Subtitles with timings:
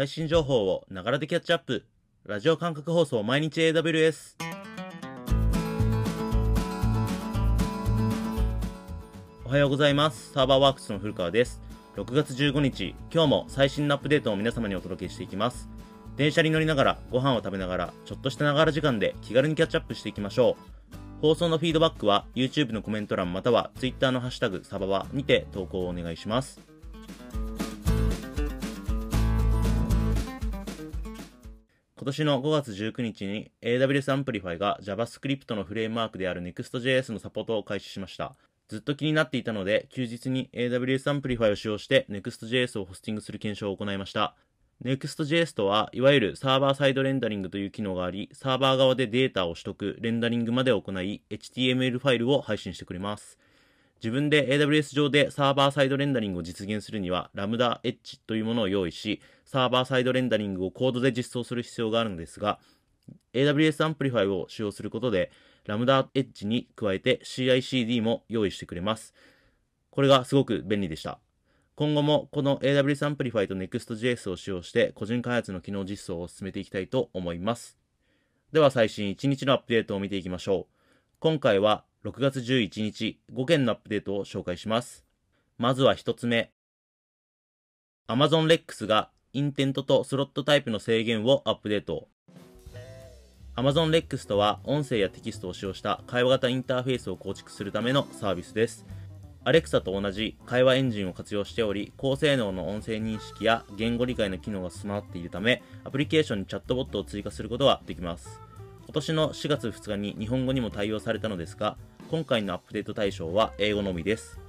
[0.00, 1.84] 最新情報をながらでキャッチアップ。
[2.24, 4.36] ラジオ感覚放送毎日 AWS。
[9.44, 10.32] おはようございます。
[10.32, 11.60] サーバーワークスの古川です。
[11.96, 15.68] 6月15日、今日も最新のアップデートを皆様にお届けしていきます。
[16.16, 21.20] 電車に乗りながら、ご飯を食べながら、ちょっとしたながら時間で気軽にキャッチアップしていきましょう。
[21.20, 26.58] 放送のフィードバックは YouTube のコメント欄または Twitter のハッシュタグサババにて投稿をお願いします。
[32.00, 38.36] 今年の5月19日に AWS Amplify が JavaScript のフレームワークである Next.js のサポートを開始しました。
[38.68, 44.34] ずっと気になっていたので、休日に AWS Amplify を使用して Next.js をホスティングする検証を行いました。
[44.82, 53.38] Next.js とは、いわゆるサーバーサイドレンダリングという機能があり、サーバー側でデータを取得、レンダリングまで行い、HTML ファイルを配信してくれます。
[54.02, 62.58] 自分で AWS 上でサーバーサイドレンダリングを実現するには、ラムダエッジというものを用意し、サーバーサイドレンダリングをコードで実装する必要があるのですが、
[63.34, 65.30] AWS Amplify を使用することで、
[65.66, 69.12] ラムダエッジに加えて CI/CD も用意してくれます。
[69.90, 71.20] これがすごく便利でした。
[71.74, 77.78] 今後もこの AWS Amplify と Next.js を使用して個人開発の機能実装を進めていきたいと思います。
[78.52, 80.74] では最新1日のアップデートを見ていきましょう。
[81.20, 85.04] 今回は6月11日5件のアップデートを紹介します。
[85.58, 86.50] まずは1つ目。
[88.08, 92.08] Amazon Lex がインテントとスロットタイプの制限をアップデート。
[93.54, 98.86] Amazon Lex とは音声やテキストを使用した会話型インターフェースを構築するためのサービスです。
[99.44, 108.40] Alexa と同じ会話エンジンを活用しており、高性能の音声認識や言語理解の機能が備わっているため、アプリケーションにチャットボットを追加することができます。
[108.90, 111.76] 今年の4月2日に日本語にも対応されたのですが、
[112.10, 114.40] 今回のアップデート対象は英語のみです。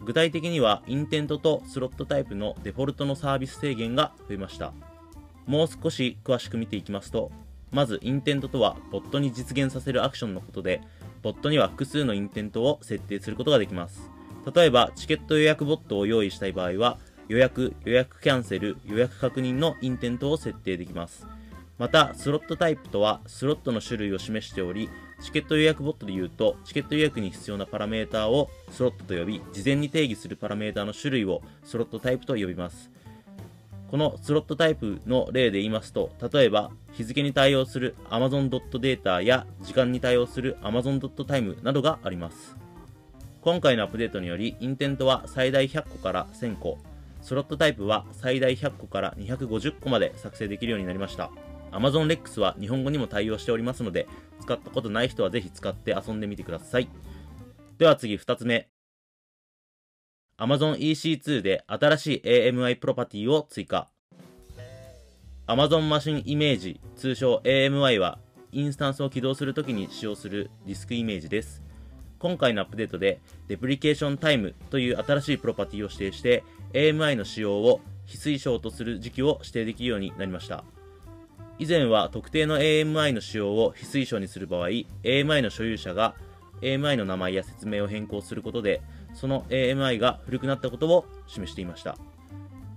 [0.00, 4.72] 具体的には、インテントとスロットタイプのデフォルトのサービス制限が増えました。
[5.44, 7.32] もう少し詳しく見ていきますと、
[7.72, 10.82] まず、インテントとは、ボットに実現させるアクションのことで、
[11.22, 14.08] ボットには複数のインテントを設定することができます。
[14.54, 21.26] 例えば、チケット予約ボットを用意したい場合は、予約、予約キャンセル、予約確認のインテントを設定できます。
[21.80, 24.90] また、スロットタイプとは、スロットの種類を示しており、
[25.22, 32.90] チケット予約ボットで言うと、チケット予約に必要なパラメータをスロットと呼び、事前に定義するパラメータの種類をスロットタイプと呼びます。
[33.90, 42.58] このスロットタイプの例で言いますと、例えば、日付に対応する Amazon.data や時間に対応する Amazon.time などがあります。
[43.40, 46.76] 今回のアップデートにより、インテントは最大100個から1000個、
[47.22, 51.30] スロットタイプは最大100個から250個まで作成できるようになりました。
[51.72, 54.08] Amazon Lex は日本語にも対応しておりますので、
[54.40, 56.88] 使ったことない人はぜひ使って遊んでみてください。
[57.78, 58.68] では次2つ目。
[60.38, 63.88] Amazon EC2 で新しい AMI プロパティを追加。
[65.46, 68.18] Amazon マシンイメージ、通称 AMI は、
[68.52, 71.62] インスタンスを起動するときに使用するディスクイメージです。
[72.18, 80.64] 今回のアップデートで、デプリケーションタイムという新しいプロパティを指定して、AMI の使用を非推奨とする時期を指定できるようになりました。
[81.60, 84.68] 以前は特定の AMI の使用を非推奨にする場合、
[85.04, 86.14] AMI の所有者が
[86.62, 88.80] AMI の名前や説明を変更することで、
[89.12, 91.98] その AMI が古くなったことを示していました。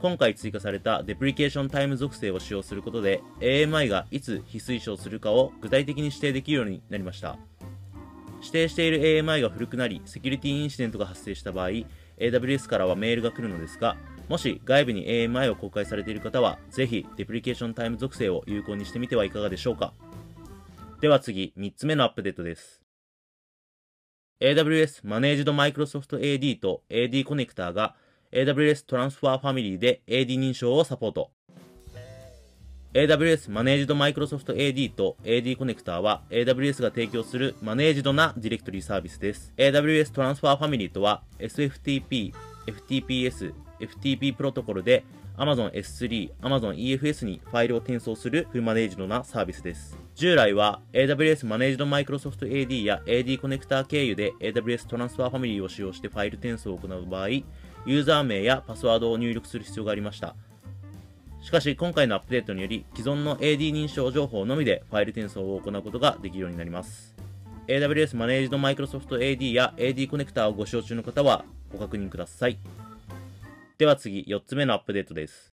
[0.00, 7.38] 今回追加されたデプリケーションタイム属性を使用することで、AMI がいつ非推奨するかを具体的に指定できるようになりました。
[8.40, 11.68] 指定している AMI が古くなり、セキュリティインシデントが発生した場合、
[12.18, 13.96] AWS からはメールが来るのですが、
[14.28, 19.92] もし外部に AMI を公開されている方は、ぜひデプリケーションタイム属性を有効にしてみてはいかがでしょうか。
[21.00, 22.84] では次、3つ目のアップデートです。
[24.40, 27.94] AWS Managed Microsoft AD と AD コネクターが
[28.32, 31.30] AWS Transfer Family で AD 認証をサポート。
[32.94, 39.52] AWS Managed Microsoft AD と AD コネクターは AWS が提供するマネージドなディレクトリサービスです。
[39.56, 42.32] AWS Transfer Family とは SFTP、
[42.66, 45.04] FTPS、FTP プロトコルで
[45.36, 49.98] Amazon S3、Amazon EFS にファイルを転送するフルマネージドなサービスです。
[50.14, 60.36] 従来は AWS Managed Microsoft AD や AD コネクター経由で AWS Transfer Family を使用してファイル転送を行う場合、ユーザー名やパスワードを入力する必要がありました。
[61.42, 67.14] しかし今回のアップデートにより既存の AD 認証情報のみでファイル転送を行うことができるようになります。
[67.66, 72.58] AWS Managed Microsoft AD や AD コネクターをご使用中の方はご確認ください。
[73.76, 75.52] では次、4つ目のアップデートです。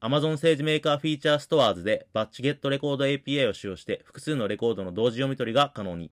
[0.00, 6.12] Amazon 政治メーカーフィーチャーストアーズでバッチゲットレコード API を使用して複数のレコードの同時読み取りが可能に。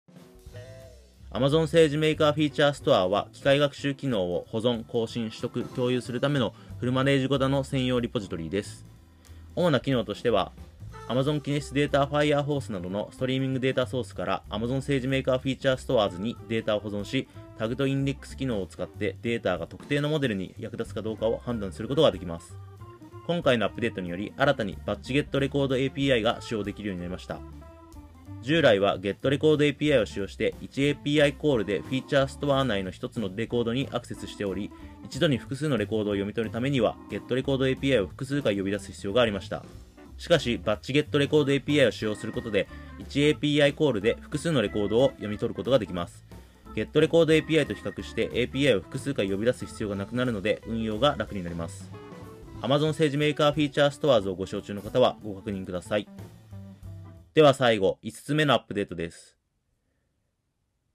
[1.30, 8.84] Amazon 政治メーカーフィーチャーストアは機械学習機能を保存、更新、取得、共有するためのフルマネージ型の専用リポジトリです。
[9.56, 10.52] 主な機能としては、
[11.08, 17.26] Amazon Kinesis Data Firehose などのストリーミングデータソースから Amazon 政治メーカーフィーチャーストアーズにデータを保存し、
[17.60, 22.56] タグとインデックス機能を使ってデータが特定のモデルに役立つかどうかを判断することができます。
[23.26, 27.38] 今回のアップデートにより、新たにバッチゲットレコード API が使用できるようになりました。
[28.40, 34.70] 従来は GetRecord API を使用して 1API コールでフィーチャーストア内の1つのレコードにアクセスしており、
[35.04, 39.66] 一度に複数のレコードを読み取るためには GetRecord API を複数回呼び出す必要がありました。
[40.16, 42.68] しかし、 BatchGetRecord API を使用することで、
[43.00, 46.29] 1API コールで複数のレコードを読み取ることができます。
[46.74, 51.90] GetRecord API と比較して API を複数回呼び出す必要がなくなるので、運用が楽になります。
[52.62, 56.08] Amazon 政治メーカーフィーチャーストアーズをご使用中の方はご確認ください。
[57.34, 59.36] では最後、5つ目のアップデートです。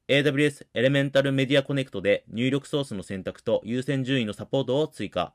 [0.07, 5.33] AWS Elemental Media Connect で入力ソースの選択と優先順位のサポートを追加。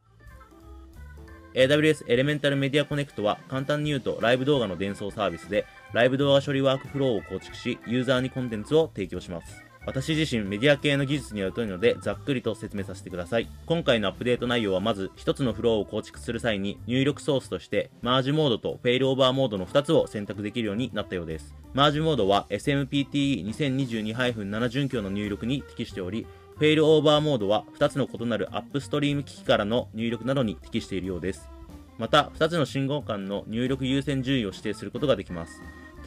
[1.55, 9.70] AWS Elemental Media Connect は簡単に言うとライブ動画の伝送サービスでライブ動画処理ワークフローを構築しユーザーにコンテンツを提供します。
[9.87, 13.49] 私自身メディア系の技術には疎いのでざっくりと説明させてください。
[13.67, 21.55] 今回のアップデート内容はまず1つのフローを構築する際に入力ソースとしてマージモードとフェイルオーバーモードの2つを選択できるようになったようです。
[21.73, 26.27] マージモードは SMPTE2022-7 準拠の入力に適しており
[26.61, 31.49] フェイルオーバーモードは2つの異なるアップストリーム機器からの入力などに適しているようです。
[31.97, 35.63] また、2つの信号間の入力優先順位を指定することができます。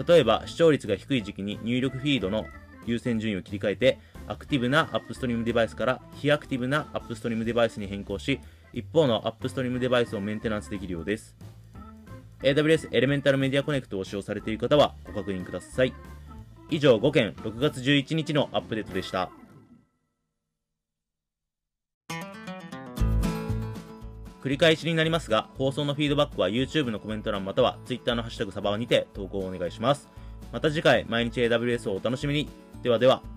[0.08, 2.46] 例えば、視聴率が低い時期に入力フィードの
[2.86, 8.40] 優先順位を切り替えて、アクティブなアップストリームデバイスから非アクティブなアップストリームデバイスに変更し、
[8.74, 11.36] 一方のアップストリームデバイスをメンテナンスできるようです。
[12.42, 15.94] AWS エレメンタルメディアコネクトを使用されている方はご確認ください。
[16.70, 19.30] 以上5件6月11日のアップデートでした。
[24.42, 30.10] 繰り返しになりますが、放送のフィードバックは YouTube のコメント欄または Twitter のハッシュタグサバワにて投稿をお願いします。
[30.52, 32.50] また次回、毎日 AWS をお楽しみに。
[32.84, 33.33] ではでは。